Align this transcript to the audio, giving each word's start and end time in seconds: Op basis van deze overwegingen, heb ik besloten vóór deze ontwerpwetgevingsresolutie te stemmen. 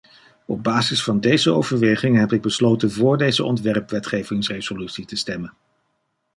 Op 0.45 0.63
basis 0.63 1.03
van 1.03 1.19
deze 1.19 1.51
overwegingen, 1.51 2.19
heb 2.19 2.33
ik 2.33 2.41
besloten 2.41 2.91
vóór 2.91 3.17
deze 3.17 3.43
ontwerpwetgevingsresolutie 3.43 5.05
te 5.05 5.15
stemmen. 5.15 5.53